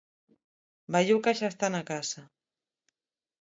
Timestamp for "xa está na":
1.39-1.83